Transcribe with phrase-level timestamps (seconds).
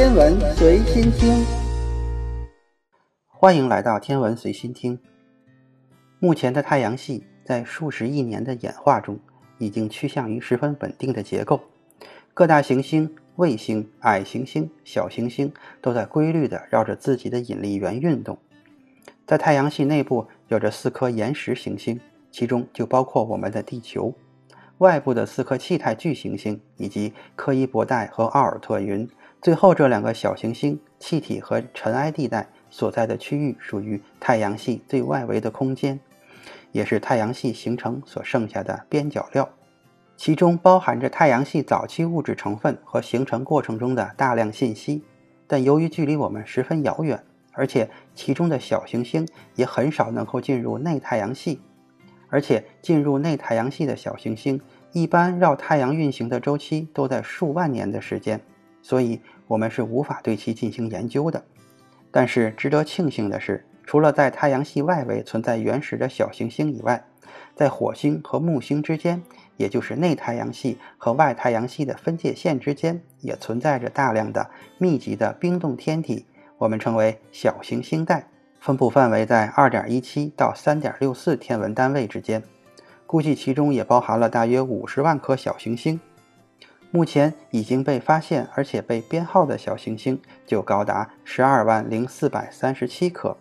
[0.00, 1.44] 天文随心听，
[3.26, 4.98] 欢迎来到天文随心听。
[6.18, 9.20] 目前的太阳系在数十亿年的演化中，
[9.58, 11.60] 已经趋向于十分稳定的结构。
[12.32, 15.52] 各大行星、卫星、矮行星、小行星
[15.82, 18.38] 都在规律地绕着自己的引力源运动。
[19.26, 24.14] 在太阳系内部有着四颗岩石行星，其中就包括我们的地球。
[24.78, 29.06] 外部的四颗气态巨行星以及柯伊伯带和奥尔特云，
[29.42, 35.98] 最后这两个小行星气体和尘埃地带所在的区域属于太阳系最外围的空间，
[36.72, 39.48] 也是太阳系形成所剩下的边角料，
[40.14, 45.02] 其中包含着太阳系早期物质成分和形成过程中的大量信息。
[45.46, 51.60] 但由于距离我们十分遥远，而且其中的小行星也很少能够进入内太阳系。
[52.28, 54.60] 而且进入内太阳系的小行星，
[54.92, 58.40] 一般绕太阳运行的周期都在数万年的时间，
[58.82, 61.42] 所以我们是无法对其进行研究的。
[62.10, 67.04] 但是值得庆幸的是，除了在太阳系外围存在原始的小行星以外，
[67.54, 69.22] 在火星和木星之间，
[69.56, 76.26] 也就是内太阳系和外太阳系的分界线之间，也存在着大量的密集的冰冻天体，
[76.58, 78.26] 我们称为小行星带。
[78.60, 82.42] 分布范围在二点一七到三点六四天文单位之间，
[83.06, 85.98] 估计其中也包含了大约五十万颗小行星。
[86.92, 93.36] 目前已经被发现而且被编号的小行星就高达十二万零四百三十七颗。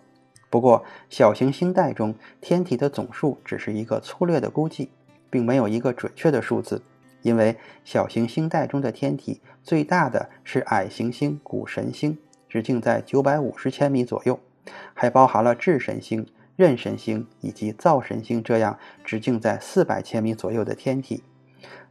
[0.51, 4.89] 不过，小行星带中天体的总数只是一个粗略的估计，
[5.29, 6.81] 并没有一个准确的数字，
[7.21, 14.39] 因为小行星带中的天体最大的是矮行星谷神星，直径在九百五十千米左右。
[14.93, 21.23] 还包含了智神星、妊神星以及灶神星这样直径在四百千米左右的天体。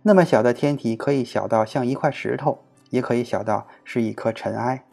[0.02, 2.58] 那么小的天体可以小到像一块石头，
[2.90, 4.84] 也可以小到是一颗尘埃。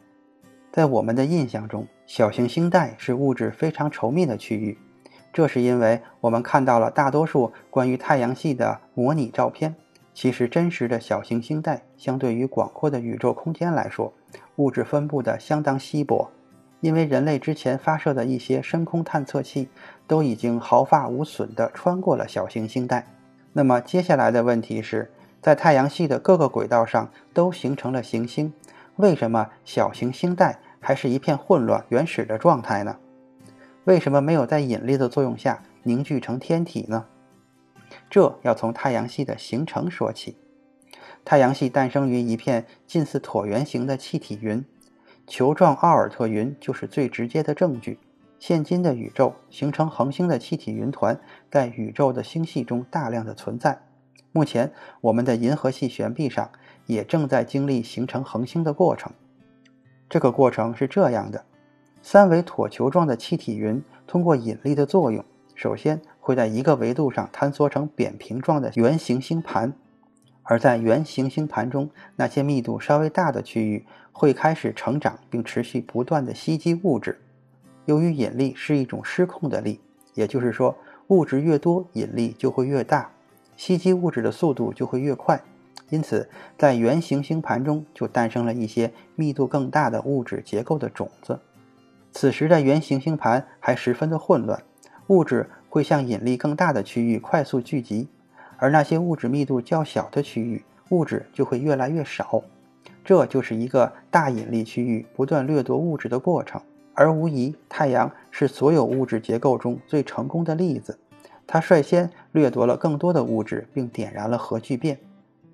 [0.72, 4.78] 在我们的印象中，小行星带是物质非常稠密的区域，
[5.32, 9.74] 这是因为我们看到了大多数关于太阳系的模拟照片。
[10.14, 14.14] 其实，真实的小行星带相对于广阔的宇宙空间来说，
[14.56, 16.30] 物质分布的相当稀薄。
[16.82, 19.68] 因为人类之前发射的一些深空探测器
[20.08, 23.06] 都已经毫发无损地穿过了小行星带，
[23.58, 25.10] 那么接下来的问题是，
[25.42, 28.52] 在太阳系的各个轨道上都形成了行星，
[28.98, 32.98] 为什么小行星带还是一片混乱原始的状态呢？
[33.86, 37.06] 为什么没有在引力的作用下凝聚成天体呢？
[38.10, 40.36] 这要从太阳系的形成说起。
[41.24, 44.66] 太阳系诞生于一片近似椭圆形的气体云。
[45.26, 48.00] 球状奥尔特云就是最直接的证据。
[48.40, 51.20] 现今的宇宙形成恒星的气体云团，
[51.50, 53.82] 在宇宙的星系中大量的存在。
[54.32, 56.50] 目前，我们的银河系悬臂上
[56.86, 59.12] 也正在经历形成恒星的过程。
[60.10, 61.46] 这个过程是这样的：
[62.02, 65.24] 三维椭球状的气体云通过引力的作用，
[65.56, 69.74] 首先会在一个维度上坍缩成扁平状的圆形星盘。
[70.44, 77.20] 而在圆形星盘中，那些密度稍微大的区域会开始成长，并持续不断的吸积物质。
[77.86, 79.80] 由于引力是一种失控的力，
[80.14, 80.76] 也就是说，
[81.08, 83.10] 物质越多，引力就会越大，
[83.56, 85.42] 吸积物质的速度就会越快。
[85.90, 91.40] 因此，在圆形星盘中就诞生了一些密度更大的物质结构的种子。
[92.12, 94.64] 此时的圆形星盘还十分的混乱，
[95.08, 98.08] 物质会向引力更大的区域快速聚集。
[98.58, 102.42] 而那些物质密度较小的区域，物质就会越来越少，
[103.04, 106.60] 这就是一个大引力区域不断掠夺物质的过程。
[106.96, 110.98] 而无疑，太阳是所有物质结构中最成功的例子，
[111.46, 114.98] 它率先掠夺了更多的物质，并点燃了核聚变。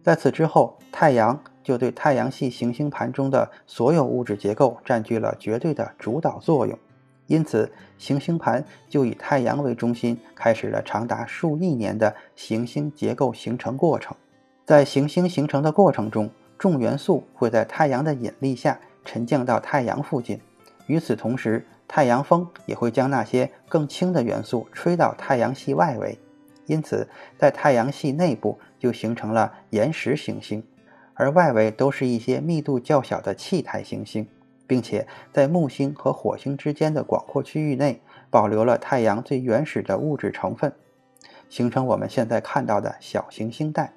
[0.03, 6.77] 在此之后，太阳就对太阳系行星盘中的所有物质结构占据了绝对的主导作用。
[7.27, 14.15] 因此，行星盘就以太阳为中心，开始了长达数亿年的行星结构形成过程。
[14.65, 20.39] 在行星形成的过程中，重元素会在太阳的引力下沉降到太阳附近。
[20.87, 26.17] 与此同时，太阳风也会将那些更轻的元素吹到太阳系外围。
[26.65, 27.07] 因此，
[27.37, 30.63] 在太阳系内部就形成了岩石行星，
[31.13, 34.27] 而外围都是一些密度较小的气态行星。
[34.67, 37.99] 并且在木星和火星之间的广阔区域内，
[38.29, 40.71] 保留了太阳最原始的物质成分，
[41.49, 43.91] 形成我们现在看到的小行星带。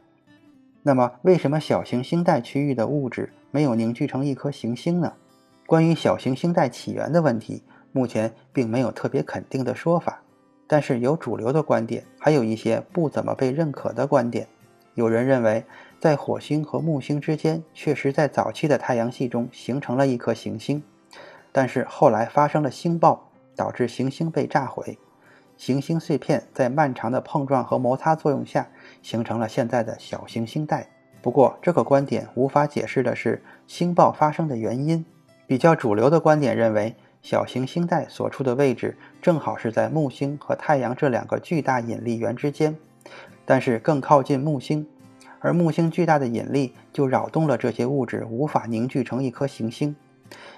[0.83, 5.13] 那么，为什么小行星带区域的物质没有凝聚成一颗行星呢？
[5.67, 10.21] 关于小行星带起源的问题，目前并没有特别肯定的说法。
[10.67, 14.47] 但是有主流的观点，还有一些不怎么被认可的观点。
[14.95, 15.65] 有人认为，
[15.99, 20.83] 在火星和木星之间，确实在早期的太阳系中形成了一颗行星，
[21.51, 24.99] 但是后来发生了星爆，导致行星被炸毁。
[25.57, 28.69] 行星碎片在漫长的碰撞和摩擦作用下，
[29.03, 30.87] 形成了现在的小行星带。
[31.23, 35.05] 不过，这个观点无法解释的是星爆发生的原因。
[35.47, 42.77] 比较主流的观点认为，小行星带所处的位置正好是在木星和太阳这两个巨大引力源之间，
[43.45, 44.87] 但是更靠近木星。
[45.41, 49.95] 而木星巨大的引力就扰动了这些物质，无法凝聚成一颗行星，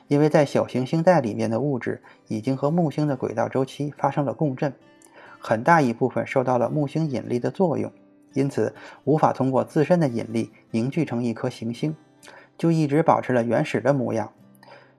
[0.06, 4.72] 因为在小行星带里面的物质已经和木星的轨道周期发生了共振，
[5.40, 7.90] 很大一部分受到了木星引力的作用，
[8.32, 8.72] 因此
[9.02, 11.96] 无法通过自身的引力凝聚成一颗行星，
[12.56, 14.32] 就一直保持了原始的模样，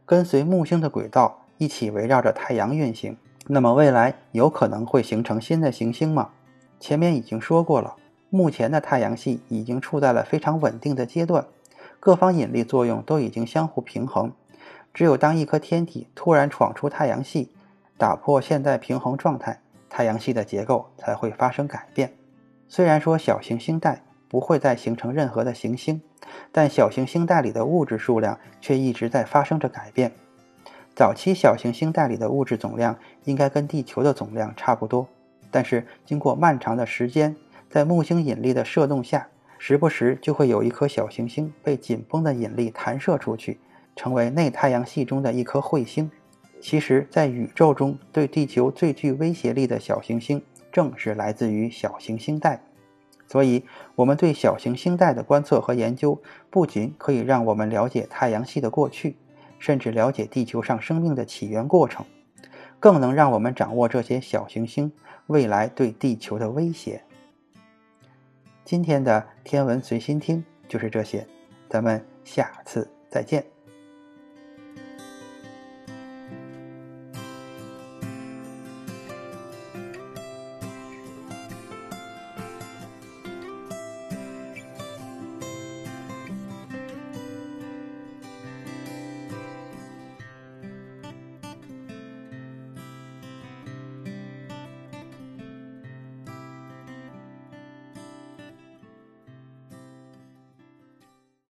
[0.07, 3.17] 跟随木星的轨道一起围绕着太阳运行。
[3.47, 6.29] 那么未来有可能会形成新的行星吗？
[6.79, 7.97] 前面已经说过了。
[8.29, 11.45] 目前的太阳系已经处在了非常稳定的阶段，
[11.99, 14.31] 各方引力作用都已经相互平衡。
[14.93, 17.51] 只有当一颗天体突然闯出太阳系，
[17.97, 19.59] 打破现在平衡状态，
[19.89, 22.13] 太阳系的结构才会发生改变。
[22.69, 26.01] 虽然说小行星带不会再形成任何的行星，
[26.51, 30.11] 但小行星带里的物质数量却一直在发生着改变。
[30.95, 35.07] 早期小行星带里的物质总量应该跟地球的总量差不多，
[35.51, 37.35] 但是经过漫长的时间。
[37.69, 39.27] 在木星引力的射动下，
[39.59, 43.59] 时不时就会有一颗小行星被紧绷的引力弹射出去，
[43.93, 46.09] 成为内太阳系中的一颗彗星。
[46.61, 50.41] 其实，在宇宙中对地球最具威胁力的小行星，
[50.71, 52.61] 正是来自于小行星带。
[53.27, 53.65] 所以，
[53.95, 59.17] 我们对小行星带的观测和研究，不仅可以让我们了解太阳系的过去，
[59.59, 62.05] 甚至了解地球上生命的起源过程，
[62.79, 64.91] 更能让我们掌握这些小行星
[65.27, 67.01] 未来对地球的威胁。
[68.63, 71.27] 今天的天文随心听就是这些，
[71.69, 73.56] 咱们下次再见。